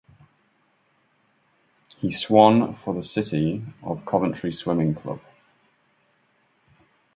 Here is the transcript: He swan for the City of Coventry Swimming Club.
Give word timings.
He 1.99 2.09
swan 2.09 2.73
for 2.73 2.91
the 2.95 3.03
City 3.03 3.63
of 3.83 4.03
Coventry 4.03 4.51
Swimming 4.51 4.95
Club. 4.95 5.19